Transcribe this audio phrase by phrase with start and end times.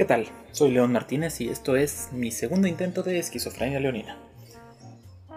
[0.00, 0.28] ¿Qué tal?
[0.52, 4.16] Soy León Martínez y esto es mi segundo intento de esquizofrenia leonina.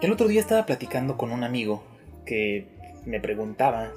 [0.00, 1.82] El otro día estaba platicando con un amigo
[2.24, 2.68] que
[3.04, 3.90] me preguntaba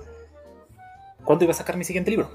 [1.24, 2.32] cuándo iba a sacar mi siguiente libro.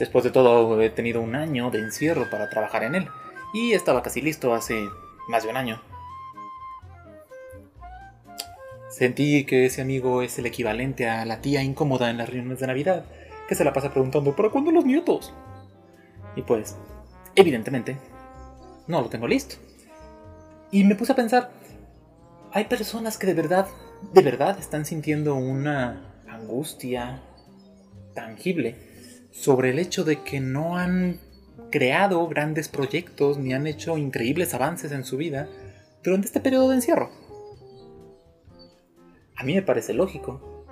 [0.00, 3.08] Después de todo, he tenido un año de encierro para trabajar en él
[3.54, 4.82] y estaba casi listo hace
[5.28, 5.80] más de un año.
[8.88, 12.66] Sentí que ese amigo es el equivalente a la tía incómoda en las reuniones de
[12.66, 13.04] Navidad,
[13.48, 15.32] que se la pasa preguntando ¿para cuándo los nietos?
[16.36, 16.76] Y pues,
[17.34, 17.98] evidentemente,
[18.86, 19.56] no lo tengo listo.
[20.70, 21.50] Y me puse a pensar,
[22.52, 23.66] hay personas que de verdad,
[24.12, 27.22] de verdad están sintiendo una angustia
[28.14, 28.76] tangible
[29.30, 31.20] sobre el hecho de que no han
[31.70, 35.48] creado grandes proyectos ni han hecho increíbles avances en su vida
[36.02, 37.10] durante este periodo de encierro.
[39.36, 40.66] A mí me parece lógico.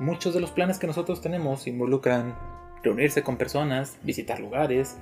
[0.00, 2.36] Muchos de los planes que nosotros tenemos involucran
[2.82, 4.96] reunirse con personas, visitar lugares,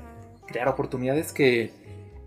[0.47, 1.73] crear oportunidades que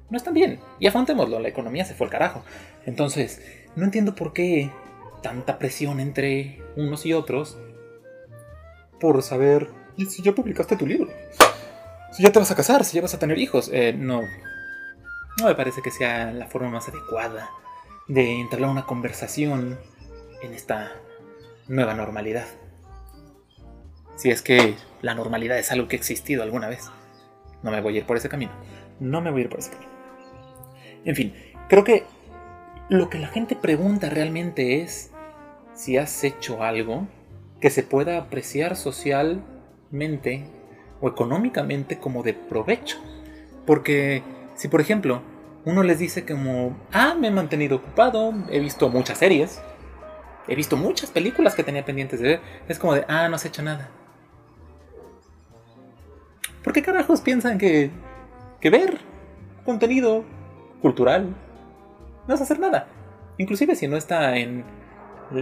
[0.09, 0.59] no están bien.
[0.79, 2.43] Y afrontémoslo, la economía se fue al carajo.
[2.85, 3.41] Entonces,
[3.75, 4.71] no entiendo por qué
[5.21, 7.57] tanta presión entre unos y otros
[8.99, 11.09] por saber ¿y si ya publicaste tu libro.
[12.11, 13.69] Si ya te vas a casar, si ya vas a tener hijos.
[13.71, 14.21] Eh, no.
[15.39, 17.49] No me parece que sea la forma más adecuada
[18.07, 19.79] de entablar una conversación
[20.41, 20.91] en esta
[21.67, 22.47] nueva normalidad.
[24.15, 26.89] Si es que la normalidad es algo que ha existido alguna vez.
[27.63, 28.51] No me voy a ir por ese camino.
[28.99, 29.91] No me voy a ir por ese camino.
[31.05, 31.33] En fin,
[31.67, 32.03] creo que
[32.89, 35.11] lo que la gente pregunta realmente es
[35.73, 37.07] si has hecho algo
[37.61, 40.45] que se pueda apreciar socialmente
[41.01, 42.97] o económicamente como de provecho.
[43.65, 44.23] Porque
[44.55, 45.21] si por ejemplo
[45.65, 49.61] uno les dice como, ah, me he mantenido ocupado, he visto muchas series,
[50.47, 53.45] he visto muchas películas que tenía pendientes de ver, es como de, ah, no has
[53.45, 53.91] hecho nada.
[56.63, 57.91] ¿Por qué carajos piensan que,
[58.59, 58.99] que ver
[59.65, 60.23] contenido
[60.81, 61.35] cultural
[62.27, 62.87] no es hacer nada?
[63.37, 64.63] Inclusive si no está en,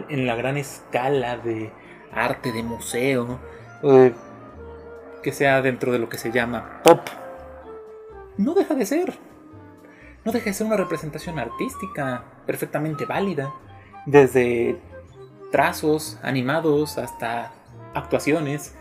[0.09, 1.71] en la gran escala de
[2.11, 3.39] arte de museo,
[5.23, 7.01] que sea dentro de lo que se llama pop,
[8.37, 9.13] no deja de ser.
[10.23, 13.53] No deja de ser una representación artística perfectamente válida,
[14.05, 14.79] desde
[15.51, 17.51] trazos animados hasta
[17.93, 18.76] actuaciones.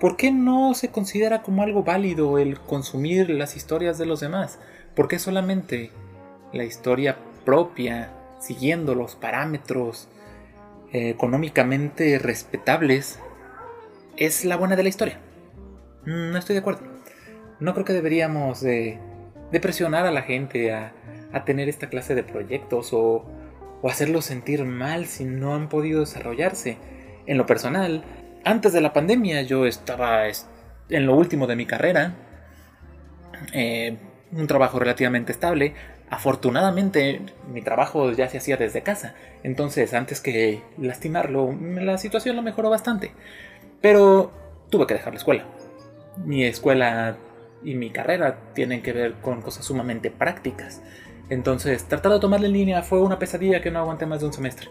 [0.00, 4.60] ¿Por qué no se considera como algo válido el consumir las historias de los demás?
[4.94, 5.90] ¿Por qué solamente
[6.52, 10.08] la historia propia, siguiendo los parámetros
[10.92, 13.18] eh, económicamente respetables,
[14.16, 15.18] es la buena de la historia?
[16.06, 16.82] Mm, no estoy de acuerdo.
[17.58, 19.00] No creo que deberíamos de,
[19.60, 20.92] presionar a la gente a,
[21.44, 23.24] tener esta clase de proyectos o,
[23.82, 26.78] o hacerlos sentir mal si no han podido desarrollarse.
[27.26, 28.04] En lo personal,
[28.44, 32.14] antes de la pandemia yo estaba en lo último de mi carrera,
[33.52, 33.96] eh,
[34.32, 35.74] un trabajo relativamente estable.
[36.10, 37.20] Afortunadamente
[37.52, 42.70] mi trabajo ya se hacía desde casa, entonces antes que lastimarlo, la situación lo mejoró
[42.70, 43.12] bastante.
[43.80, 44.32] Pero
[44.70, 45.44] tuve que dejar la escuela
[46.24, 47.16] mi escuela
[47.62, 50.82] y mi carrera tienen que ver con cosas sumamente prácticas.
[51.28, 54.32] Entonces, tratar de tomarla en línea fue una pesadilla que no aguanté más de un
[54.32, 54.68] semestre.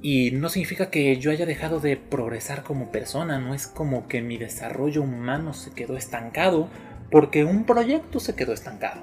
[0.00, 4.22] Y no significa que yo haya dejado de progresar como persona, no es como que
[4.22, 6.68] mi desarrollo humano se quedó estancado
[7.10, 9.02] porque un proyecto se quedó estancado.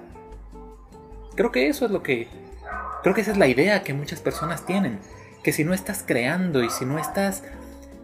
[1.36, 2.28] Creo que eso es lo que...
[3.04, 5.00] Creo que esa es la idea que muchas personas tienen,
[5.44, 7.44] que si no estás creando y si no estás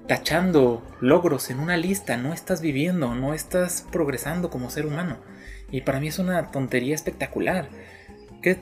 [0.07, 5.17] tachando logros en una lista, no estás viviendo, no estás progresando como ser humano.
[5.71, 7.69] Y para mí es una tontería espectacular.
[8.41, 8.59] ¿Qué,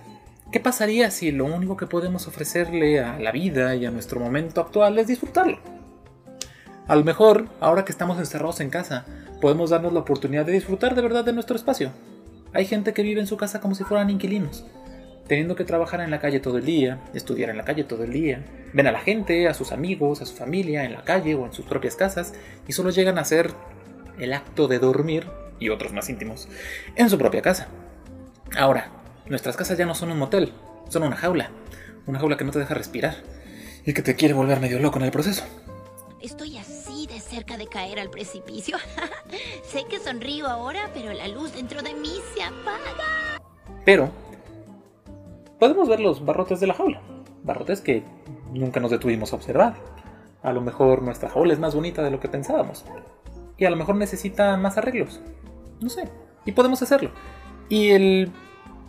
[0.51, 4.61] ¿Qué pasaría si lo único que podemos ofrecerle a la vida y a nuestro momento
[4.61, 5.59] actual es disfrutarlo?
[6.87, 9.05] A lo mejor, ahora que estamos encerrados en casa,
[9.41, 11.91] podemos darnos la oportunidad de disfrutar de verdad de nuestro espacio.
[12.51, 14.65] Hay gente que vive en su casa como si fueran inquilinos
[15.29, 18.11] teniendo que trabajar en la calle todo el día, estudiar en la calle todo el
[18.11, 18.43] día,
[18.73, 21.53] ven a la gente, a sus amigos, a su familia en la calle o en
[21.53, 22.33] sus propias casas
[22.67, 23.53] y solo llegan a hacer
[24.17, 25.27] el acto de dormir
[25.59, 26.49] y otros más íntimos
[26.95, 27.67] en su propia casa.
[28.57, 28.89] Ahora,
[29.29, 30.53] nuestras casas ya no son un motel,
[30.89, 31.51] son una jaula,
[32.07, 33.15] una jaula que no te deja respirar
[33.85, 35.43] y que te quiere volver medio loco en el proceso.
[36.21, 38.77] Estoy así de cerca de caer al precipicio.
[39.63, 43.39] sé que sonrío ahora, pero la luz dentro de mí se apaga.
[43.85, 44.09] Pero
[45.59, 47.01] podemos ver los barrotes de la jaula.
[47.43, 48.03] Barrotes que
[48.51, 49.75] nunca nos detuvimos a observar.
[50.41, 52.83] A lo mejor nuestra jaula es más bonita de lo que pensábamos.
[53.57, 55.21] Y a lo mejor necesita más arreglos.
[55.81, 56.09] No sé.
[56.45, 57.11] Y podemos hacerlo.
[57.69, 58.31] Y el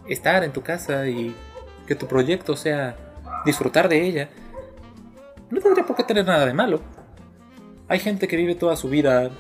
[0.09, 1.35] estar en tu casa y
[1.87, 2.97] que tu proyecto sea
[3.45, 4.31] disfrutar de ella,
[5.51, 6.81] no tendría por qué tener nada de malo.
[7.89, 9.31] Hay gente que vive toda su vida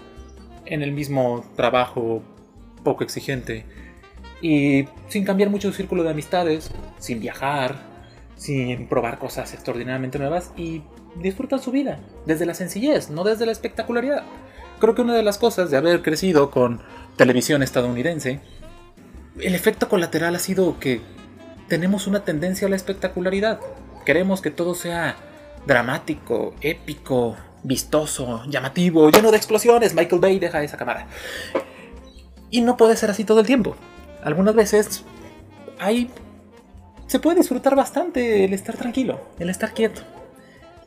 [0.66, 2.22] en el mismo trabajo
[2.82, 3.64] poco exigente
[4.40, 7.76] y sin cambiar mucho su círculo de amistades, sin viajar,
[8.36, 10.82] sin probar cosas extraordinariamente nuevas y
[11.16, 14.24] disfrutan su vida desde la sencillez, no desde la espectacularidad.
[14.78, 16.80] Creo que una de las cosas de haber crecido con
[17.16, 18.40] televisión estadounidense,
[19.42, 21.00] el efecto colateral ha sido que
[21.68, 23.60] tenemos una tendencia a la espectacularidad.
[24.04, 25.16] Queremos que todo sea
[25.66, 29.94] dramático, épico, vistoso, llamativo, lleno de explosiones.
[29.94, 31.06] Michael Bay deja esa cámara.
[32.50, 33.76] Y no puede ser así todo el tiempo.
[34.22, 35.04] Algunas veces
[35.78, 36.10] hay
[37.06, 40.02] se puede disfrutar bastante el estar tranquilo, el estar quieto.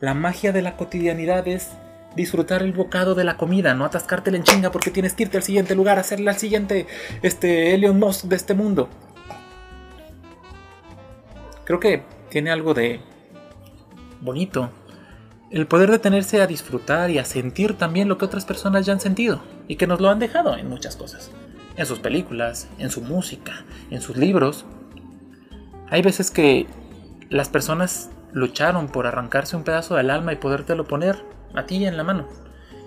[0.00, 1.72] La magia de la cotidianidad es
[2.16, 5.42] disfrutar el bocado de la comida, no atascarte en chinga porque tienes que irte al
[5.42, 6.86] siguiente lugar, hacerle al siguiente
[7.22, 8.88] este Elon Musk de este mundo.
[11.64, 13.00] Creo que tiene algo de
[14.20, 14.70] bonito.
[15.50, 19.00] El poder detenerse a disfrutar y a sentir también lo que otras personas ya han
[19.00, 21.30] sentido y que nos lo han dejado en muchas cosas.
[21.76, 24.64] En sus películas, en su música, en sus libros
[25.90, 26.66] hay veces que
[27.30, 31.22] las personas lucharon por arrancarse un pedazo del alma y podértelo poner
[31.54, 32.28] a ti en la mano.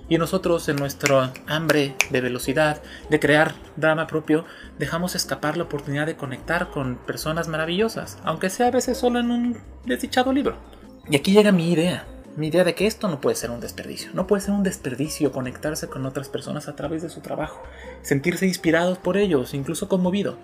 [0.09, 4.45] Y nosotros en nuestro hambre de velocidad, de crear drama propio,
[4.79, 9.31] dejamos escapar la oportunidad de conectar con personas maravillosas, aunque sea a veces solo en
[9.31, 10.55] un desdichado libro.
[11.09, 12.05] Y aquí llega mi idea,
[12.37, 15.31] mi idea de que esto no puede ser un desperdicio, no puede ser un desperdicio
[15.31, 17.61] conectarse con otras personas a través de su trabajo,
[18.01, 20.37] sentirse inspirados por ellos, incluso conmovido.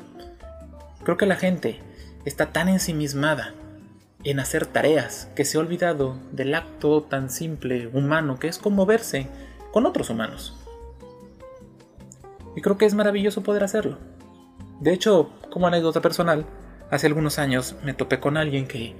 [1.04, 1.80] Creo que la gente
[2.26, 3.54] está tan ensimismada
[4.24, 9.28] en hacer tareas que se ha olvidado del acto tan simple, humano, que es conmoverse
[9.72, 10.56] con otros humanos.
[12.56, 13.98] Y creo que es maravilloso poder hacerlo.
[14.80, 16.46] De hecho, como anécdota personal,
[16.92, 18.96] hace algunos años me topé con alguien que,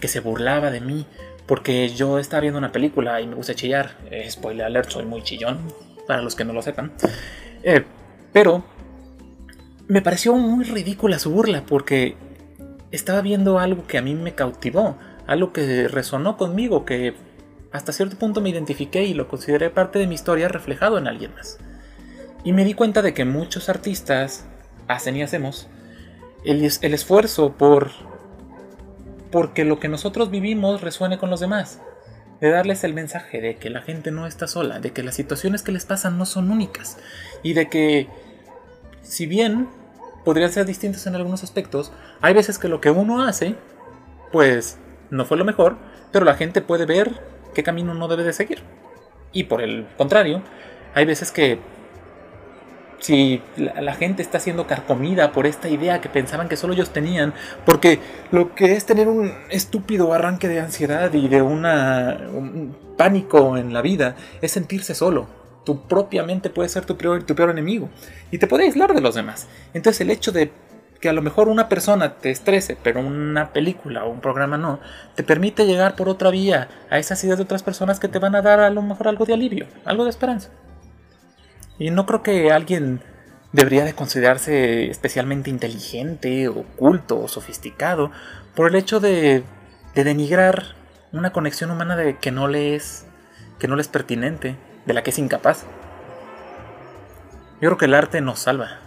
[0.00, 1.06] que se burlaba de mí
[1.46, 3.96] porque yo estaba viendo una película y me gusta chillar.
[4.10, 5.58] Eh, spoiler alert, soy muy chillón,
[6.06, 6.92] para los que no lo sepan.
[7.62, 7.84] Eh,
[8.32, 8.64] pero
[9.88, 12.16] me pareció muy ridícula su burla porque
[12.92, 14.96] estaba viendo algo que a mí me cautivó,
[15.26, 17.14] algo que resonó conmigo, que
[17.72, 21.34] hasta cierto punto me identifiqué y lo consideré parte de mi historia reflejado en alguien
[21.34, 21.58] más.
[22.44, 24.46] Y me di cuenta de que muchos artistas
[24.88, 25.68] hacen y hacemos
[26.44, 27.90] el, el esfuerzo por
[29.30, 31.80] porque lo que nosotros vivimos resuene con los demás,
[32.42, 35.62] de darles el mensaje de que la gente no está sola, de que las situaciones
[35.62, 36.98] que les pasan no son únicas
[37.42, 38.08] y de que
[39.00, 39.68] si bien
[40.24, 41.92] podrían ser distintos en algunos aspectos.
[42.20, 43.56] Hay veces que lo que uno hace,
[44.30, 44.78] pues
[45.10, 45.76] no fue lo mejor,
[46.10, 47.20] pero la gente puede ver
[47.54, 48.62] qué camino no debe de seguir.
[49.32, 50.42] Y por el contrario,
[50.94, 51.58] hay veces que
[52.98, 57.34] si la, gente está siendo carcomida por esta idea que pensaban que solo ellos tenían,
[57.66, 57.98] porque
[58.30, 63.72] lo que es tener un estúpido arranque de ansiedad y de una, un pánico en
[63.72, 67.88] la vida es sentirse solo tu propia mente puede ser tu peor, tu peor enemigo
[68.30, 69.48] y te puede aislar de los demás.
[69.74, 70.52] Entonces el hecho de
[71.00, 74.78] que a lo mejor una persona te estrese, pero una película o un programa no,
[75.16, 78.36] te permite llegar por otra vía a esas ideas de otras personas que te van
[78.36, 80.50] a dar a lo mejor algo de alivio, algo de esperanza.
[81.76, 83.00] Y no creo que alguien
[83.50, 88.12] debería de considerarse especialmente inteligente, oculto o sofisticado
[88.54, 89.42] por el hecho de,
[89.96, 90.76] de denigrar
[91.12, 93.06] una conexión humana de que no le es,
[93.58, 94.56] que no le es pertinente
[94.86, 95.64] de la que es incapaz.
[97.60, 98.78] Yo creo que el arte nos salva.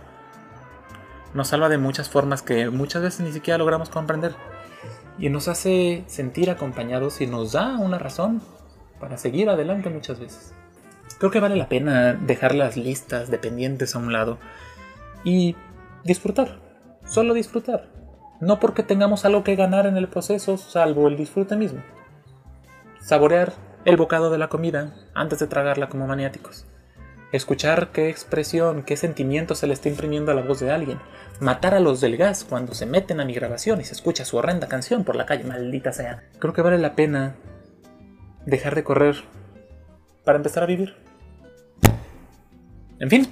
[1.34, 4.36] Nos salva de muchas formas que muchas veces ni siquiera logramos comprender.
[5.18, 8.42] Y nos hace sentir acompañados y nos da una razón
[9.00, 10.54] para seguir adelante muchas veces.
[11.20, 14.38] Creo que vale la pena dejar las listas dependientes a un lado
[15.24, 15.56] y
[16.04, 16.60] disfrutar.
[17.06, 17.90] Solo disfrutar.
[18.42, 21.82] No porque tengamos algo que ganar en el proceso, salvo el disfrute mismo.
[23.00, 23.54] Saborear
[23.86, 26.66] el bocado de la comida antes de tragarla como maniáticos.
[27.32, 31.00] Escuchar qué expresión, qué sentimiento se le está imprimiendo a la voz de alguien.
[31.40, 34.38] Matar a los del gas cuando se meten a mi grabación y se escucha su
[34.38, 36.24] horrenda canción por la calle, maldita sea.
[36.40, 37.36] Creo que vale la pena
[38.46, 39.16] dejar de correr
[40.24, 40.96] para empezar a vivir.
[43.00, 43.28] En fin,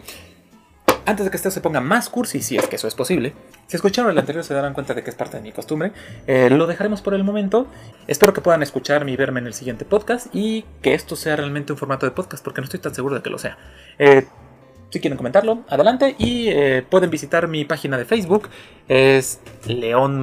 [1.05, 3.33] antes de que esto se ponga más cursi, si es que eso es posible,
[3.67, 5.91] si escucharon el anterior se darán cuenta de que es parte de mi costumbre.
[6.27, 7.67] Eh, lo dejaremos por el momento.
[8.07, 11.73] Espero que puedan escucharme y verme en el siguiente podcast y que esto sea realmente
[11.73, 13.57] un formato de podcast porque no estoy tan seguro de que lo sea.
[13.99, 14.25] Eh,
[14.89, 18.49] si quieren comentarlo, adelante y eh, pueden visitar mi página de Facebook.
[18.87, 20.21] Es León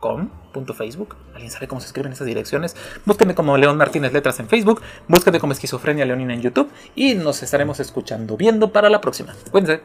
[0.00, 1.14] com.facebook.
[1.34, 2.74] ¿Alguien sabe cómo se escriben esas direcciones?
[3.04, 7.42] Búsquenme como León Martínez Letras en Facebook, búsquenme como Esquizofrenia Leonina en YouTube y nos
[7.42, 9.34] estaremos escuchando, viendo para la próxima.
[9.50, 9.82] Cuídense.